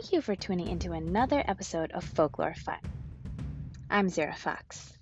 Thank 0.00 0.12
you 0.12 0.20
for 0.20 0.36
tuning 0.36 0.68
into 0.68 0.92
another 0.92 1.42
episode 1.44 1.90
of 1.90 2.04
Folklore 2.04 2.54
Fun. 2.54 2.78
I'm 3.90 4.08
Zara 4.08 4.36
Fox. 4.36 4.92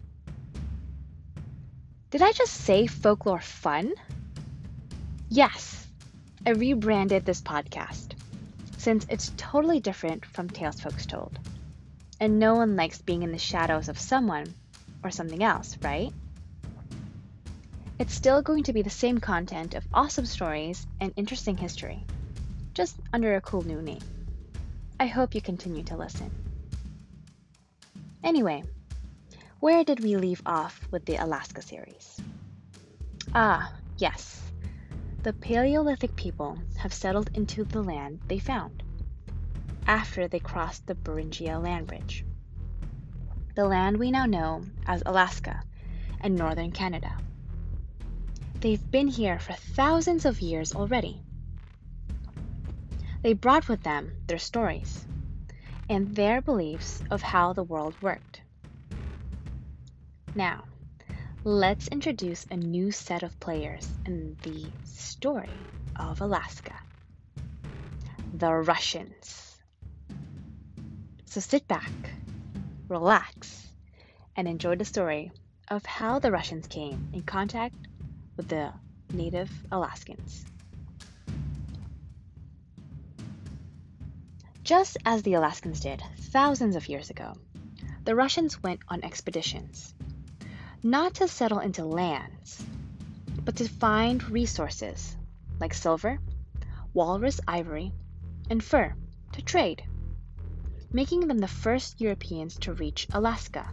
Did 2.09 2.23
I 2.23 2.33
just 2.33 2.55
say 2.55 2.87
folklore 2.87 3.43
fun? 3.43 3.93
Yes, 5.29 5.87
I 6.47 6.53
rebranded 6.53 7.27
this 7.27 7.43
podcast 7.43 8.13
since 8.79 9.05
it's 9.11 9.35
totally 9.37 9.81
different 9.81 10.25
from 10.25 10.49
Tales 10.49 10.81
Folks 10.81 11.05
Told. 11.05 11.39
And 12.19 12.39
no 12.39 12.55
one 12.55 12.75
likes 12.75 13.03
being 13.03 13.23
in 13.23 13.33
the 13.33 13.39
shadows 13.39 13.91
of 13.91 13.99
someone 13.99 14.55
or 15.05 15.11
something 15.11 15.45
else, 15.45 15.77
right? 15.83 16.11
It's 17.99 18.15
still 18.15 18.41
going 18.41 18.63
to 18.63 18.73
be 18.73 18.81
the 18.81 18.89
same 18.89 19.19
content 19.19 19.75
of 19.75 19.87
awesome 19.93 20.25
stories 20.25 20.87
and 21.03 21.13
interesting 21.17 21.59
history, 21.59 22.03
just 22.73 22.97
under 23.13 23.37
a 23.37 23.43
cool 23.43 23.63
new 23.63 23.83
name. 23.83 24.01
I 24.99 25.07
hope 25.07 25.35
you 25.35 25.43
continue 25.43 25.83
to 25.85 25.97
listen. 25.97 26.31
Anyway, 28.25 28.65
where 29.61 29.85
did 29.85 30.01
we 30.01 30.17
leave 30.17 30.41
off 30.47 30.89
with 30.91 31.05
the 31.05 31.17
Alaska 31.17 31.61
series? 31.61 32.21
Ah, 33.35 33.73
yes. 33.99 34.43
The 35.23 35.35
Paleolithic 35.35 36.17
people 36.17 36.59
have 36.79 36.95
settled 36.95 37.31
into 37.35 37.65
the 37.65 37.83
land 37.83 38.21
they 38.29 38.39
found 38.39 38.83
after 39.87 40.29
they 40.29 40.41
crossed 40.41 40.87
the 40.87 40.95
Beringia 40.95 41.63
land 41.63 41.87
bridge. 41.87 42.25
The 43.55 43.67
land 43.67 43.99
we 43.99 44.11
now 44.11 44.27
know 44.27 44.63
as 44.87 45.03
Alaska 45.05 45.63
and 46.21 46.37
northern 46.37 46.73
Canada. 46.73 47.17
They've 48.61 48.91
been 48.91 49.09
here 49.09 49.39
for 49.39 49.53
thousands 49.53 50.25
of 50.25 50.41
years 50.41 50.75
already. 50.75 51.21
They 53.27 53.33
brought 53.33 53.69
with 53.69 53.83
them 53.83 54.13
their 54.29 54.39
stories 54.39 55.05
and 55.89 56.15
their 56.15 56.41
beliefs 56.41 57.03
of 57.11 57.23
how 57.23 57.53
the 57.53 57.65
world 57.65 58.01
worked. 58.01 58.41
Now, 60.37 60.63
let's 61.43 61.89
introduce 61.89 62.47
a 62.53 62.57
new 62.57 62.93
set 62.93 63.25
of 63.25 63.41
players 63.41 63.91
in 64.05 64.37
the 64.45 64.71
story 64.85 65.59
of 65.97 66.21
Alaska 66.21 66.75
the 68.33 68.53
Russians. 68.53 69.59
So 71.25 71.41
sit 71.41 71.67
back, 71.67 71.91
relax, 72.87 73.67
and 74.37 74.47
enjoy 74.47 74.77
the 74.77 74.85
story 74.85 75.33
of 75.67 75.85
how 75.85 76.21
the 76.21 76.31
Russians 76.31 76.69
came 76.69 77.11
in 77.13 77.25
contact 77.25 77.75
with 78.37 78.47
the 78.47 78.73
native 79.13 79.51
Alaskans. 79.73 80.45
Just 84.67 84.97
as 85.07 85.23
the 85.23 85.35
Alaskans 85.35 85.79
did 85.79 86.03
thousands 86.19 86.75
of 86.75 86.89
years 86.89 87.09
ago, 87.09 87.35
the 88.03 88.17
Russians 88.17 88.61
went 88.65 88.81
on 88.89 89.05
expeditions 89.05 89.95
not 90.83 91.15
to 91.15 91.29
settle 91.29 91.61
into 91.61 91.85
lands, 91.85 92.65
but 93.45 93.55
to 93.55 93.69
find 93.69 94.29
resources 94.29 95.17
like 95.61 95.73
silver, 95.73 96.19
walrus 96.95 97.41
ivory, 97.47 97.93
and 98.51 98.63
fur 98.63 98.93
to 99.35 99.41
trade, 99.41 99.85
making 100.93 101.29
them 101.29 101.39
the 101.39 101.47
first 101.47 102.01
Europeans 102.01 102.59
to 102.59 102.73
reach 102.73 103.07
Alaska. 103.13 103.71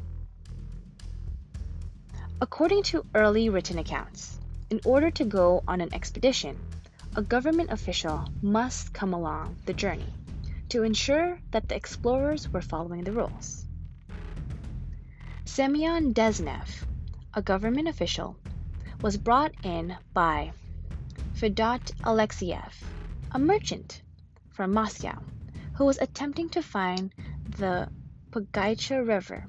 According 2.40 2.84
to 2.84 3.04
early 3.16 3.50
written 3.50 3.80
accounts, 3.80 4.38
in 4.70 4.80
order 4.86 5.10
to 5.10 5.26
go 5.26 5.64
on 5.68 5.82
an 5.82 5.92
expedition, 5.92 6.56
a 7.16 7.24
government 7.24 7.72
official 7.72 8.28
must 8.44 8.94
come 8.94 9.16
along 9.16 9.56
the 9.66 9.74
journey 9.74 10.14
to 10.74 10.84
ensure 10.84 11.38
that 11.52 11.70
the 11.70 11.76
explorers 11.76 12.52
were 12.52 12.62
following 12.62 13.04
the 13.04 13.12
rules. 13.12 13.66
Semyon 15.46 16.14
Dezhnev 16.14 16.84
a 17.36 17.42
government 17.42 17.88
official, 17.88 18.36
was 19.02 19.18
brought 19.18 19.52
in 19.64 19.96
by 20.14 20.52
Fedot 21.34 21.92
Alexeyev, 22.04 22.74
a 23.32 23.40
merchant 23.40 24.02
from 24.52 24.72
Moscow, 24.72 25.18
who 25.76 25.86
was 25.86 25.98
attempting 25.98 26.50
to 26.50 26.62
find 26.62 27.12
the 27.58 27.90
Pogaicha 28.32 29.04
River, 29.08 29.44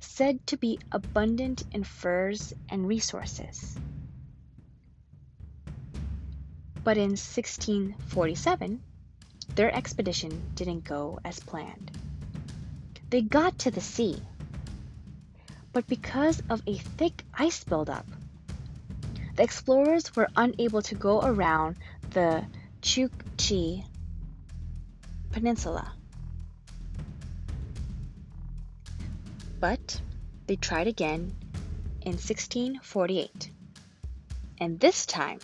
said 0.00 0.44
to 0.48 0.56
be 0.56 0.80
abundant 0.90 1.62
in 1.72 1.84
furs 1.84 2.52
and 2.68 2.88
resources. 2.88 3.76
But 6.82 6.96
in 6.96 7.10
1647, 7.10 8.80
their 9.54 9.74
expedition 9.74 10.42
didn't 10.54 10.84
go 10.84 11.18
as 11.24 11.40
planned. 11.40 11.90
They 13.10 13.22
got 13.22 13.58
to 13.60 13.70
the 13.70 13.80
sea 13.80 14.22
but 15.72 15.86
because 15.86 16.42
of 16.50 16.62
a 16.66 16.76
thick 16.76 17.24
ice 17.34 17.64
buildup. 17.64 18.06
The 19.36 19.42
explorers 19.42 20.14
were 20.14 20.28
unable 20.36 20.82
to 20.82 20.94
go 20.94 21.22
around 21.22 21.76
the 22.10 22.44
Chukchi 22.82 23.84
Peninsula. 25.30 25.92
But 29.58 30.00
they 30.46 30.56
tried 30.56 30.88
again 30.88 31.34
in 32.02 32.12
1648. 32.12 33.50
And 34.58 34.78
this 34.78 35.06
time, 35.06 35.38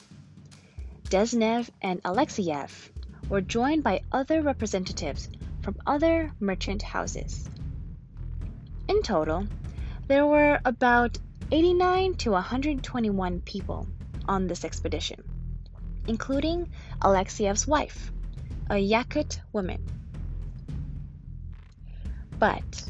Dezhnev 1.05 1.71
and 1.81 2.03
Alexeyev 2.03 2.91
were 3.29 3.41
joined 3.41 3.83
by 3.83 4.01
other 4.11 4.43
representatives 4.43 5.29
from 5.63 5.77
other 5.87 6.33
merchant 6.41 6.83
houses. 6.83 7.49
In 8.89 9.03
total, 9.03 9.47
there 10.07 10.27
were 10.27 10.61
about 10.65 11.19
89 11.53 12.15
to 12.15 12.31
121 12.31 13.41
people 13.43 13.87
on 14.27 14.47
this 14.47 14.65
expedition, 14.65 15.23
including 16.07 16.71
Alexeyev's 17.03 17.67
wife, 17.67 18.11
a 18.71 18.75
Yakut 18.75 19.41
woman. 19.53 19.83
But 22.39 22.85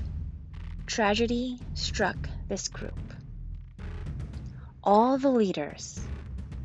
tragedy 0.86 1.58
struck 1.74 2.16
this 2.48 2.68
group. 2.68 2.98
All 4.84 5.18
the 5.18 5.30
leaders, 5.30 6.00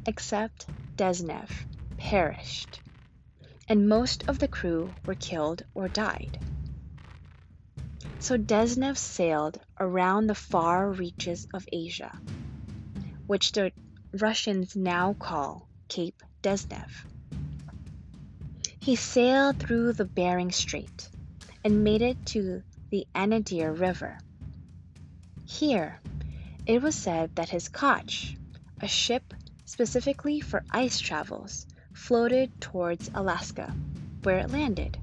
except 0.05 0.67
Dezhnev, 0.95 1.49
perished, 1.97 2.82
and 3.67 3.87
most 3.87 4.27
of 4.27 4.39
the 4.39 4.47
crew 4.47 4.93
were 5.05 5.15
killed 5.15 5.63
or 5.73 5.87
died. 5.87 6.39
So 8.19 8.37
Dezhnev 8.37 8.97
sailed 8.97 9.59
around 9.79 10.27
the 10.27 10.35
far 10.35 10.89
reaches 10.91 11.47
of 11.53 11.67
Asia, 11.71 12.17
which 13.27 13.51
the 13.51 13.71
Russians 14.13 14.75
now 14.75 15.13
call 15.13 15.67
Cape 15.87 16.21
Dezhnev. 16.41 16.89
He 18.79 18.95
sailed 18.95 19.59
through 19.59 19.93
the 19.93 20.05
Bering 20.05 20.51
Strait 20.51 21.09
and 21.63 21.83
made 21.83 22.01
it 22.01 22.25
to 22.27 22.63
the 22.89 23.07
Anadyr 23.15 23.77
River. 23.77 24.17
Here, 25.45 25.99
it 26.65 26.81
was 26.81 26.95
said 26.95 27.35
that 27.35 27.49
his 27.49 27.69
Koch, 27.69 28.35
a 28.81 28.87
ship 28.87 29.33
specifically 29.65 30.41
for 30.41 30.63
ice 30.69 30.99
travels, 30.99 31.65
floated 31.93 32.59
towards 32.59 33.09
Alaska, 33.13 33.73
where 34.23 34.39
it 34.39 34.51
landed. 34.51 34.97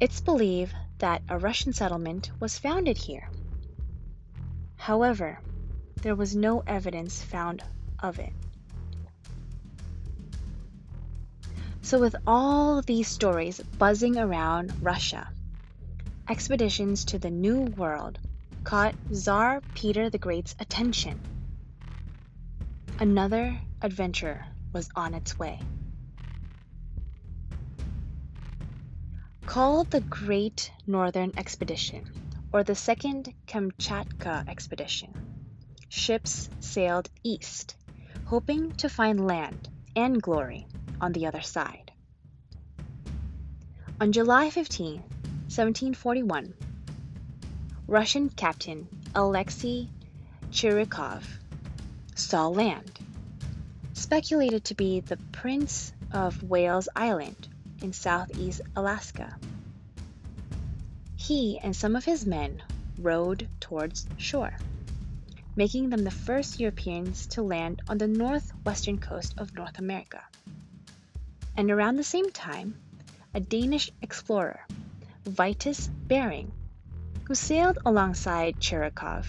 It's 0.00 0.20
believed 0.20 0.74
that 0.98 1.22
a 1.28 1.38
Russian 1.38 1.72
settlement 1.72 2.30
was 2.40 2.58
founded 2.58 2.96
here. 2.96 3.28
However, 4.76 5.38
there 6.02 6.14
was 6.14 6.34
no 6.34 6.60
evidence 6.66 7.22
found 7.22 7.62
of 8.02 8.18
it. 8.18 8.32
So, 11.82 11.98
with 11.98 12.16
all 12.26 12.82
these 12.82 13.08
stories 13.08 13.60
buzzing 13.78 14.16
around 14.16 14.72
Russia, 14.80 15.28
expeditions 16.28 17.04
to 17.06 17.18
the 17.18 17.30
New 17.30 17.62
World 17.62 18.18
caught 18.64 18.94
Tsar 19.12 19.60
Peter 19.74 20.08
the 20.08 20.18
Great's 20.18 20.54
attention. 20.60 21.18
Another 22.98 23.58
adventure 23.82 24.44
was 24.72 24.88
on 24.94 25.14
its 25.14 25.38
way. 25.38 25.58
Called 29.46 29.90
the 29.90 30.00
Great 30.00 30.70
Northern 30.86 31.32
Expedition 31.36 32.04
or 32.52 32.62
the 32.62 32.74
Second 32.74 33.32
Kamchatka 33.46 34.48
Expedition, 34.48 35.12
ships 35.88 36.48
sailed 36.60 37.08
east, 37.24 37.76
hoping 38.26 38.72
to 38.72 38.88
find 38.88 39.26
land 39.26 39.68
and 39.96 40.22
glory 40.22 40.66
on 41.00 41.12
the 41.12 41.26
other 41.26 41.40
side. 41.42 41.90
On 44.00 44.12
July 44.12 44.50
15, 44.50 45.00
1741, 45.00 46.54
Russian 47.86 48.28
captain 48.30 48.88
Alexei 49.14 49.88
Chirikov 50.50 51.24
saw 52.14 52.46
land, 52.46 52.98
speculated 54.00 54.64
to 54.64 54.74
be 54.74 55.00
the 55.00 55.18
Prince 55.30 55.92
of 56.10 56.42
Wales 56.42 56.88
Island 56.96 57.48
in 57.82 57.92
southeast 57.92 58.62
Alaska. 58.74 59.36
He 61.16 61.58
and 61.58 61.76
some 61.76 61.94
of 61.94 62.06
his 62.06 62.24
men 62.24 62.62
rowed 62.98 63.46
towards 63.60 64.06
shore, 64.16 64.54
making 65.54 65.90
them 65.90 66.02
the 66.02 66.10
first 66.10 66.58
Europeans 66.58 67.26
to 67.28 67.42
land 67.42 67.82
on 67.90 67.98
the 67.98 68.08
northwestern 68.08 68.98
coast 68.98 69.34
of 69.36 69.54
North 69.54 69.78
America. 69.78 70.22
And 71.54 71.70
around 71.70 71.96
the 71.96 72.02
same 72.02 72.30
time, 72.30 72.80
a 73.34 73.40
Danish 73.40 73.92
explorer, 74.00 74.66
Vitus 75.26 75.88
Bering, 75.88 76.50
who 77.24 77.34
sailed 77.34 77.78
alongside 77.84 78.60
Chirikov, 78.60 79.26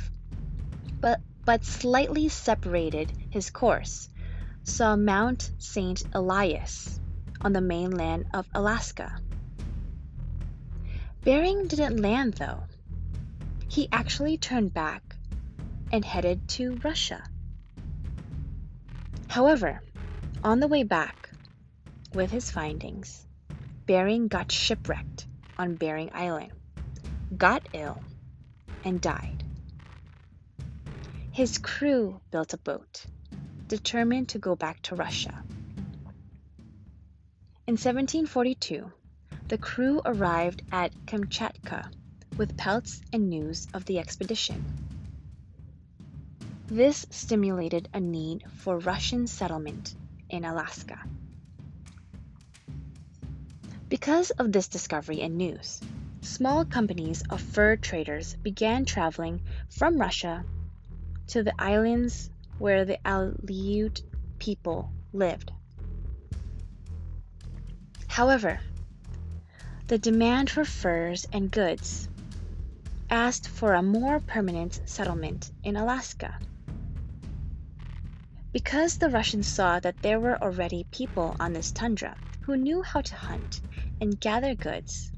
but, 1.01 1.19
but 1.43 1.65
slightly 1.65 2.29
separated 2.29 3.11
his 3.31 3.49
course, 3.49 4.07
saw 4.63 4.95
Mount 4.95 5.51
St. 5.57 6.03
Elias 6.13 6.99
on 7.41 7.53
the 7.53 7.61
mainland 7.61 8.25
of 8.33 8.47
Alaska. 8.53 9.19
Bering 11.23 11.67
didn't 11.67 12.01
land 12.01 12.35
though. 12.35 12.63
He 13.67 13.87
actually 13.91 14.37
turned 14.37 14.73
back 14.73 15.15
and 15.91 16.03
headed 16.03 16.47
to 16.49 16.79
Russia. 16.83 17.23
However, 19.27 19.81
on 20.43 20.59
the 20.59 20.67
way 20.67 20.83
back 20.83 21.29
with 22.13 22.31
his 22.31 22.51
findings, 22.51 23.25
Bering 23.85 24.27
got 24.27 24.51
shipwrecked 24.51 25.27
on 25.57 25.75
Bering 25.75 26.11
Island 26.13 26.51
got 27.37 27.67
ill, 27.73 28.01
and 28.83 28.99
died. 28.99 29.43
His 31.31 31.57
crew 31.57 32.19
built 32.29 32.53
a 32.53 32.57
boat, 32.57 33.05
determined 33.71 34.27
to 34.27 34.37
go 34.37 34.53
back 34.53 34.81
to 34.81 34.95
Russia. 34.95 35.33
In 37.67 37.77
1742, 37.77 38.91
the 39.47 39.57
crew 39.57 40.01
arrived 40.03 40.61
at 40.73 40.91
Kamchatka 41.05 41.89
with 42.35 42.57
pelts 42.57 42.99
and 43.13 43.29
news 43.29 43.69
of 43.73 43.85
the 43.85 43.99
expedition. 43.99 44.61
This 46.67 47.05
stimulated 47.11 47.87
a 47.93 48.01
need 48.01 48.43
for 48.57 48.77
Russian 48.77 49.25
settlement 49.25 49.95
in 50.29 50.43
Alaska. 50.43 50.99
Because 53.87 54.31
of 54.31 54.51
this 54.51 54.67
discovery 54.67 55.21
and 55.21 55.37
news, 55.37 55.79
small 56.19 56.65
companies 56.65 57.23
of 57.29 57.39
fur 57.39 57.77
traders 57.77 58.35
began 58.35 58.83
traveling 58.83 59.39
from 59.69 59.97
Russia 59.97 60.43
to 61.27 61.43
the 61.43 61.53
islands 61.57 62.30
where 62.61 62.85
the 62.85 62.99
Aleut 63.03 64.03
people 64.37 64.91
lived. 65.13 65.51
However, 68.07 68.59
the 69.87 69.97
demand 69.97 70.51
for 70.51 70.63
furs 70.63 71.25
and 71.33 71.49
goods 71.49 72.07
asked 73.09 73.47
for 73.47 73.73
a 73.73 73.81
more 73.81 74.19
permanent 74.19 74.79
settlement 74.85 75.51
in 75.63 75.75
Alaska. 75.75 76.37
Because 78.53 78.97
the 78.97 79.09
Russians 79.09 79.47
saw 79.47 79.79
that 79.79 79.99
there 80.03 80.19
were 80.19 80.41
already 80.43 80.85
people 80.91 81.35
on 81.39 81.53
this 81.53 81.71
tundra 81.71 82.15
who 82.41 82.57
knew 82.57 82.83
how 82.83 83.01
to 83.01 83.15
hunt 83.15 83.59
and 83.99 84.19
gather 84.19 84.53
goods, 84.53 85.11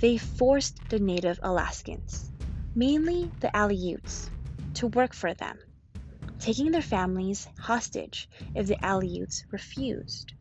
they 0.00 0.16
forced 0.16 0.80
the 0.88 0.98
native 0.98 1.38
Alaskans, 1.42 2.32
mainly 2.74 3.30
the 3.40 3.50
Aleuts, 3.54 4.30
to 4.74 4.86
work 4.86 5.12
for 5.12 5.34
them, 5.34 5.58
taking 6.38 6.70
their 6.70 6.82
families 6.82 7.48
hostage 7.58 8.28
if 8.54 8.66
the 8.66 8.76
Aleuts 8.76 9.44
refused. 9.50 10.32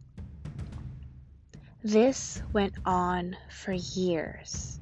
This 1.83 2.41
went 2.53 2.73
on 2.85 3.35
for 3.49 3.71
years. 3.71 4.79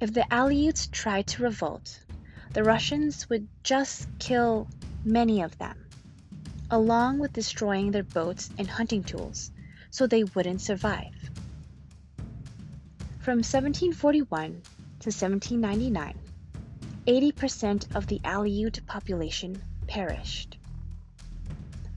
If 0.00 0.12
the 0.12 0.26
Aleuts 0.30 0.90
tried 0.90 1.26
to 1.28 1.42
revolt, 1.42 2.00
the 2.52 2.64
Russians 2.64 3.28
would 3.30 3.48
just 3.62 4.08
kill 4.18 4.68
many 5.04 5.42
of 5.42 5.56
them, 5.58 5.86
along 6.70 7.18
with 7.18 7.32
destroying 7.32 7.90
their 7.90 8.02
boats 8.02 8.50
and 8.58 8.68
hunting 8.68 9.04
tools, 9.04 9.50
so 9.90 10.06
they 10.06 10.24
wouldn't 10.24 10.60
survive. 10.60 11.14
From 13.20 13.38
1741 13.38 14.50
to 15.00 15.08
1799, 15.08 16.18
80% 17.06 17.94
of 17.94 18.08
the 18.08 18.18
Aleut 18.24 18.84
population 18.86 19.62
perished, 19.86 20.58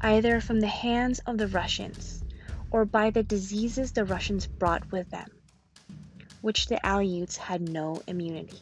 either 0.01 0.39
from 0.39 0.59
the 0.59 0.67
hands 0.67 1.17
of 1.25 1.39
the 1.39 1.47
Russians 1.47 2.23
or 2.69 2.85
by 2.85 3.09
the 3.09 3.23
diseases 3.23 3.91
the 3.91 4.05
Russians 4.05 4.45
brought 4.45 4.91
with 4.91 5.09
them, 5.09 5.31
which 6.41 6.67
the 6.67 6.79
Aleuts 6.83 7.37
had 7.37 7.67
no 7.67 8.03
immunity. 8.05 8.59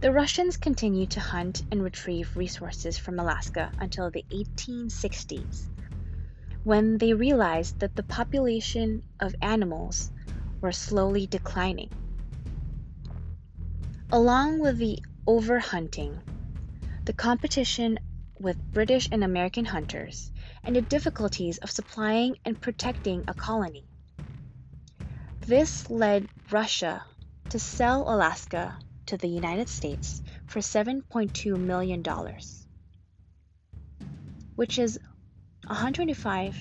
The 0.00 0.12
Russians 0.12 0.56
continued 0.56 1.10
to 1.12 1.20
hunt 1.20 1.62
and 1.70 1.84
retrieve 1.84 2.36
resources 2.36 2.98
from 2.98 3.20
Alaska 3.20 3.70
until 3.78 4.10
the 4.10 4.24
1860s 4.30 5.66
when 6.64 6.98
they 6.98 7.12
realized 7.12 7.78
that 7.78 7.94
the 7.94 8.02
population 8.02 9.04
of 9.20 9.36
animals 9.40 10.10
were 10.60 10.72
slowly 10.72 11.26
declining. 11.26 11.90
Along 14.10 14.60
with 14.60 14.78
the 14.78 14.98
overhunting, 15.26 16.20
the 17.04 17.12
competition 17.12 17.98
with 18.38 18.72
British 18.72 19.08
and 19.10 19.24
American 19.24 19.64
hunters, 19.64 20.30
and 20.64 20.76
the 20.76 20.82
difficulties 20.82 21.58
of 21.58 21.70
supplying 21.70 22.36
and 22.44 22.60
protecting 22.60 23.24
a 23.28 23.34
colony. 23.34 23.84
This 25.40 25.88
led 25.90 26.28
Russia 26.50 27.04
to 27.50 27.58
sell 27.58 28.02
Alaska 28.02 28.78
to 29.06 29.16
the 29.16 29.28
United 29.28 29.68
States 29.68 30.22
for 30.46 30.60
$7.2 30.60 31.58
million, 31.58 32.02
which 34.56 34.78
is 34.78 34.98
125 35.66 36.56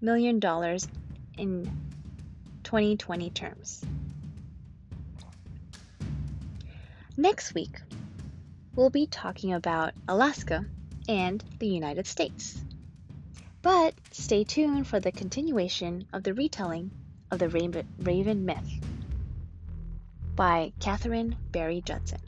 million 0.00 0.38
dollars 0.38 0.86
in 1.38 1.64
2020 2.64 3.30
terms. 3.30 3.84
Next 7.16 7.54
week, 7.54 7.80
we'll 8.76 8.90
be 8.90 9.06
talking 9.06 9.52
about 9.52 9.94
Alaska 10.06 10.64
and 11.08 11.42
the 11.58 11.66
United 11.66 12.06
States. 12.06 12.60
But 13.62 13.94
stay 14.12 14.44
tuned 14.44 14.86
for 14.86 15.00
the 15.00 15.10
continuation 15.10 16.06
of 16.12 16.22
the 16.22 16.34
retelling 16.34 16.90
of 17.30 17.38
the 17.38 17.48
Raven 17.48 18.44
myth 18.44 18.70
by 20.36 20.72
Katharine 20.78 21.36
Berry 21.50 21.80
Judson. 21.80 22.20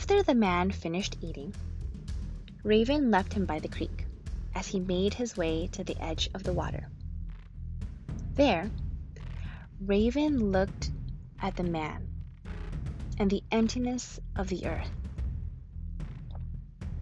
After 0.00 0.22
the 0.22 0.36
man 0.36 0.70
finished 0.70 1.16
eating, 1.20 1.52
Raven 2.62 3.10
left 3.10 3.32
him 3.32 3.46
by 3.46 3.58
the 3.58 3.66
creek 3.66 4.06
as 4.54 4.68
he 4.68 4.78
made 4.78 5.12
his 5.12 5.36
way 5.36 5.66
to 5.72 5.82
the 5.82 6.00
edge 6.00 6.30
of 6.34 6.44
the 6.44 6.52
water. 6.52 6.88
There, 8.36 8.70
Raven 9.80 10.52
looked 10.52 10.92
at 11.42 11.56
the 11.56 11.64
man 11.64 12.06
and 13.18 13.28
the 13.28 13.42
emptiness 13.50 14.20
of 14.36 14.46
the 14.46 14.66
earth. 14.66 14.92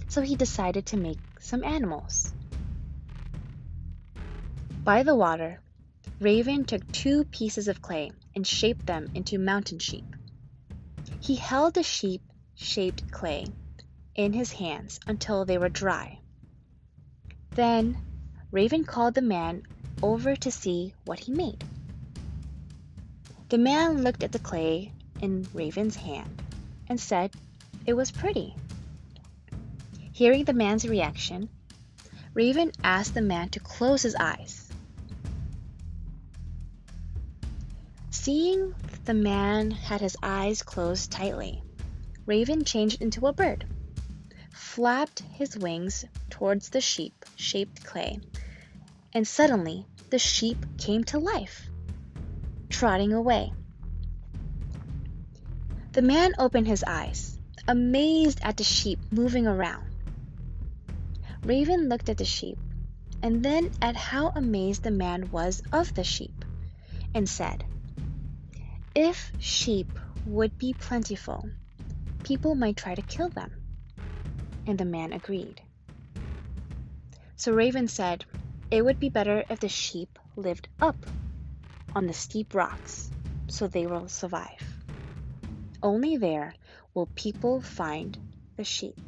So 0.09 0.23
he 0.23 0.35
decided 0.35 0.87
to 0.87 0.97
make 0.97 1.21
some 1.39 1.65
animals. 1.65 2.33
By 4.85 5.03
the 5.03 5.15
water, 5.15 5.61
Raven 6.19 6.65
took 6.65 6.91
two 6.93 7.25
pieces 7.25 7.69
of 7.69 7.83
clay 7.83 8.11
and 8.35 8.47
shaped 8.47 8.87
them 8.87 9.11
into 9.15 9.37
mountain 9.39 9.81
sheep. 9.81 10.17
He 11.21 11.35
held 11.37 11.75
the 11.75 11.83
sheep 11.83 12.23
shaped 12.57 13.11
clay 13.11 13.47
in 14.15 14.33
his 14.33 14.53
hands 14.53 14.99
until 15.07 15.45
they 15.45 15.59
were 15.59 15.69
dry. 15.69 16.19
Then 17.51 17.97
Raven 18.51 18.85
called 18.85 19.15
the 19.15 19.23
man 19.23 19.63
over 20.03 20.35
to 20.37 20.51
see 20.51 20.95
what 21.05 21.21
he 21.21 21.33
made. 21.33 21.65
The 23.49 23.59
man 23.59 24.03
looked 24.03 24.23
at 24.23 24.33
the 24.33 24.39
clay 24.39 24.93
in 25.21 25.47
Raven's 25.55 25.97
hand 25.97 26.43
and 26.89 27.01
said 27.01 27.31
it 27.87 27.93
was 27.93 28.11
pretty. 28.11 28.55
Hearing 30.13 30.45
the 30.45 30.53
man's 30.53 30.89
reaction, 30.89 31.49
Raven 32.35 32.73
asked 32.83 33.15
the 33.15 33.23
man 33.23 33.51
to 33.51 33.61
close 33.61 34.03
his 34.03 34.17
eyes. 34.17 34.71
Seeing 38.11 38.75
the 39.05 39.15
man 39.15 39.71
had 39.71 40.01
his 40.01 40.17
eyes 40.23 40.63
closed 40.63 41.13
tightly, 41.13 41.63
Raven 42.27 42.65
changed 42.65 43.01
into 43.01 43.27
a 43.29 43.33
bird, 43.33 43.65
flapped 44.51 45.21
his 45.21 45.57
wings 45.57 46.05
towards 46.29 46.69
the 46.71 46.81
sheep 46.81 47.25
shaped 47.37 47.85
clay, 47.85 48.19
and 49.13 49.27
suddenly 49.27 49.87
the 50.11 50.19
sheep 50.19 50.67
came 50.77 51.05
to 51.05 51.19
life. 51.19 51.69
trotting 52.69 53.13
away. 53.13 53.53
The 55.93 56.03
man 56.03 56.33
opened 56.39 56.67
his 56.67 56.85
eyes, 56.85 57.39
amazed 57.69 58.41
at 58.43 58.57
the 58.57 58.65
sheep 58.65 58.99
moving 59.11 59.47
around. 59.47 59.87
Raven 61.43 61.89
looked 61.89 62.09
at 62.09 62.19
the 62.19 62.25
sheep 62.25 62.59
and 63.23 63.43
then 63.45 63.71
at 63.81 63.97
how 63.97 64.31
amazed 64.35 64.83
the 64.83 64.91
man 64.91 65.31
was 65.31 65.63
of 65.73 65.95
the 65.95 66.05
sheep, 66.05 66.45
and 67.15 67.29
said, 67.29 67.65
If 68.95 69.33
sheep 69.39 69.99
would 70.27 70.59
be 70.59 70.75
plentiful, 70.75 71.49
people 72.27 72.57
might 72.57 72.77
try 72.77 72.93
to 72.93 73.03
kill 73.03 73.29
them. 73.29 73.53
And 74.67 74.77
the 74.77 74.85
man 74.85 75.13
agreed. 75.13 75.63
So 77.37 77.53
Raven 77.53 77.87
said, 77.87 78.25
It 78.69 78.85
would 78.85 78.99
be 78.99 79.11
better 79.11 79.45
if 79.49 79.61
the 79.61 79.69
sheep 79.69 80.19
lived 80.35 80.67
up 80.81 80.97
on 81.95 82.09
the 82.09 82.13
steep 82.13 82.53
rocks 82.53 83.13
so 83.47 83.69
they 83.69 83.87
will 83.87 84.09
survive. 84.09 84.61
Only 85.81 86.17
there 86.17 86.55
will 86.95 87.07
people 87.15 87.61
find 87.61 88.19
the 88.57 88.65
sheep. 88.65 88.99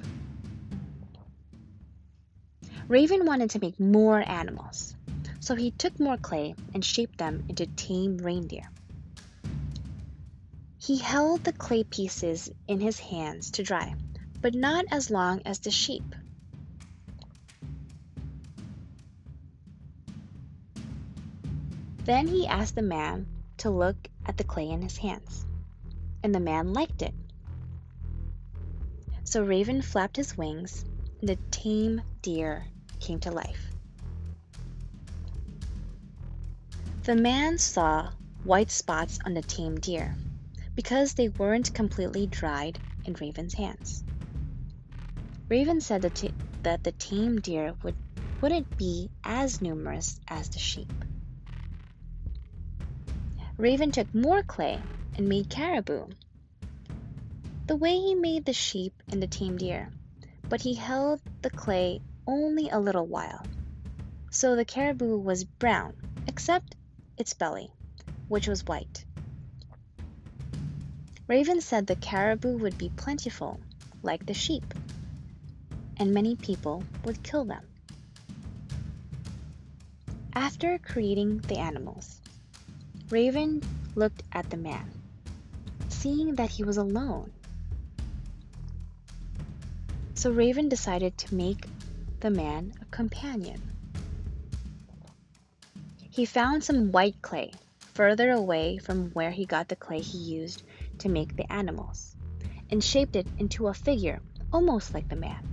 Raven 2.86 3.26
wanted 3.26 3.50
to 3.50 3.58
make 3.58 3.80
more 3.80 4.20
animals, 4.20 4.94
so 5.40 5.56
he 5.56 5.72
took 5.72 5.98
more 5.98 6.18
clay 6.18 6.54
and 6.72 6.84
shaped 6.84 7.18
them 7.18 7.44
into 7.48 7.66
tame 7.66 8.18
reindeer. 8.18 8.70
He 10.88 10.96
held 10.96 11.44
the 11.44 11.52
clay 11.52 11.84
pieces 11.84 12.50
in 12.66 12.80
his 12.80 12.98
hands 12.98 13.50
to 13.50 13.62
dry, 13.62 13.94
but 14.40 14.54
not 14.54 14.86
as 14.90 15.10
long 15.10 15.42
as 15.44 15.58
the 15.58 15.70
sheep. 15.70 16.14
Then 22.06 22.26
he 22.26 22.46
asked 22.46 22.74
the 22.74 22.80
man 22.80 23.26
to 23.58 23.68
look 23.68 24.08
at 24.24 24.38
the 24.38 24.44
clay 24.44 24.70
in 24.70 24.80
his 24.80 24.96
hands, 24.96 25.44
and 26.22 26.34
the 26.34 26.40
man 26.40 26.72
liked 26.72 27.02
it. 27.02 27.12
So 29.24 29.44
Raven 29.44 29.82
flapped 29.82 30.16
his 30.16 30.38
wings, 30.38 30.86
and 31.20 31.28
the 31.28 31.36
tame 31.50 32.00
deer 32.22 32.64
came 32.98 33.20
to 33.20 33.30
life. 33.30 33.72
The 37.02 37.14
man 37.14 37.58
saw 37.58 38.10
white 38.42 38.70
spots 38.70 39.18
on 39.26 39.34
the 39.34 39.42
tame 39.42 39.78
deer 39.78 40.16
because 40.78 41.14
they 41.14 41.28
weren't 41.28 41.74
completely 41.74 42.24
dried 42.28 42.78
in 43.04 43.12
Raven's 43.14 43.54
hands. 43.54 44.04
Raven 45.48 45.80
said 45.80 46.02
that, 46.02 46.14
t- 46.14 46.32
that 46.62 46.84
the 46.84 46.92
tame 46.92 47.40
deer 47.40 47.74
would, 47.82 47.96
wouldn't 48.40 48.78
be 48.78 49.10
as 49.24 49.60
numerous 49.60 50.20
as 50.28 50.48
the 50.50 50.60
sheep. 50.60 50.92
Raven 53.56 53.90
took 53.90 54.14
more 54.14 54.40
clay 54.44 54.80
and 55.16 55.28
made 55.28 55.50
caribou. 55.50 56.06
The 57.66 57.74
way 57.74 57.96
he 57.96 58.14
made 58.14 58.44
the 58.44 58.52
sheep 58.52 58.92
and 59.10 59.20
the 59.20 59.26
tame 59.26 59.56
deer, 59.56 59.90
but 60.48 60.60
he 60.60 60.74
held 60.74 61.20
the 61.42 61.50
clay 61.50 62.00
only 62.24 62.68
a 62.68 62.78
little 62.78 63.04
while. 63.04 63.44
So 64.30 64.54
the 64.54 64.64
caribou 64.64 65.18
was 65.18 65.42
brown, 65.42 65.94
except 66.28 66.76
its 67.16 67.34
belly, 67.34 67.68
which 68.28 68.46
was 68.46 68.64
white. 68.64 69.04
Raven 71.28 71.60
said 71.60 71.86
the 71.86 71.94
caribou 71.94 72.56
would 72.56 72.78
be 72.78 72.88
plentiful, 72.96 73.60
like 74.02 74.24
the 74.24 74.32
sheep, 74.32 74.64
and 75.98 76.14
many 76.14 76.36
people 76.36 76.82
would 77.04 77.22
kill 77.22 77.44
them. 77.44 77.62
After 80.32 80.78
creating 80.78 81.40
the 81.40 81.58
animals, 81.58 82.22
Raven 83.10 83.62
looked 83.94 84.22
at 84.32 84.48
the 84.48 84.56
man, 84.56 84.90
seeing 85.90 86.34
that 86.36 86.48
he 86.48 86.64
was 86.64 86.78
alone. 86.78 87.30
So 90.14 90.30
Raven 90.30 90.70
decided 90.70 91.18
to 91.18 91.34
make 91.34 91.66
the 92.20 92.30
man 92.30 92.72
a 92.80 92.86
companion. 92.86 93.60
He 96.10 96.24
found 96.24 96.64
some 96.64 96.90
white 96.90 97.20
clay 97.20 97.52
further 97.92 98.30
away 98.30 98.78
from 98.78 99.10
where 99.10 99.30
he 99.30 99.44
got 99.44 99.68
the 99.68 99.76
clay 99.76 100.00
he 100.00 100.16
used 100.16 100.62
to 100.98 101.08
make 101.08 101.36
the 101.36 101.50
animals 101.52 102.16
and 102.70 102.82
shaped 102.82 103.16
it 103.16 103.26
into 103.38 103.68
a 103.68 103.74
figure 103.74 104.20
almost 104.52 104.94
like 104.94 105.08
the 105.08 105.16
man. 105.16 105.44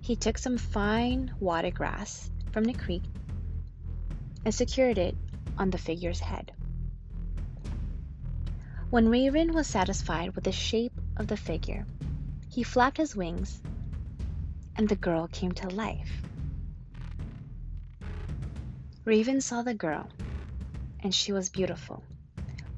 He 0.00 0.16
took 0.16 0.38
some 0.38 0.58
fine 0.58 1.34
water 1.40 1.70
grass 1.70 2.30
from 2.52 2.64
the 2.64 2.74
creek 2.74 3.02
and 4.44 4.54
secured 4.54 4.98
it 4.98 5.16
on 5.58 5.70
the 5.70 5.78
figure's 5.78 6.20
head. 6.20 6.52
When 8.90 9.08
Raven 9.08 9.52
was 9.52 9.66
satisfied 9.66 10.34
with 10.34 10.44
the 10.44 10.52
shape 10.52 10.92
of 11.16 11.26
the 11.26 11.36
figure, 11.36 11.84
he 12.50 12.62
flapped 12.62 12.98
his 12.98 13.16
wings 13.16 13.60
and 14.76 14.88
the 14.88 14.96
girl 14.96 15.26
came 15.28 15.52
to 15.52 15.68
life. 15.70 16.22
Raven 19.04 19.40
saw 19.40 19.62
the 19.62 19.74
girl, 19.74 20.08
and 21.00 21.14
she 21.14 21.32
was 21.32 21.48
beautiful, 21.48 22.02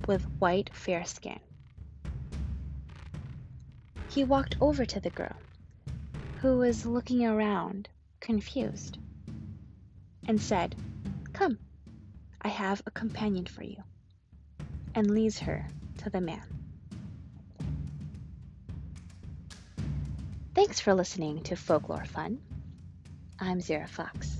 with 0.07 0.23
white, 0.39 0.71
fair 0.75 1.05
skin. 1.05 1.41
He 4.19 4.25
walked 4.25 4.57
over 4.61 4.85
to 4.85 4.99
the 4.99 5.11
girl, 5.11 5.37
who 6.41 6.59
was 6.59 6.85
looking 6.85 7.25
around, 7.25 7.89
confused, 8.19 8.99
and 10.27 10.43
said, 10.43 10.75
Come, 11.33 11.57
I 12.43 12.49
have 12.49 12.83
a 12.85 12.91
companion 12.91 13.47
for 13.47 13.63
you, 13.63 13.81
and 14.93 15.09
leads 15.09 15.39
her 15.39 15.65
to 15.99 16.11
the 16.11 16.21
man. 16.21 16.43
Thanks 20.53 20.81
for 20.81 20.95
listening 20.95 21.45
to 21.45 21.55
Folklore 21.55 22.05
Fun. 22.05 22.41
I'm 23.39 23.61
Zara 23.61 23.87
Fox. 23.87 24.37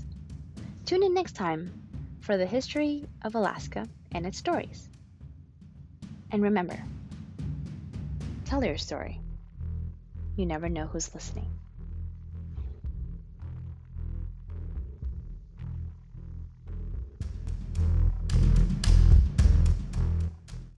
Tune 0.85 1.03
in 1.03 1.13
next 1.13 1.37
time 1.37 1.71
for 2.19 2.35
the 2.35 2.45
history 2.45 3.07
of 3.21 3.33
Alaska 3.33 3.87
and 4.11 4.25
its 4.25 4.39
stories. 4.39 4.89
And 6.31 6.43
remember, 6.43 6.83
tell 8.43 8.61
your 8.61 8.77
story. 8.77 9.21
You 10.39 10.45
never 10.45 10.69
know 10.69 10.87
who's 10.87 11.13
listening. 11.13 11.59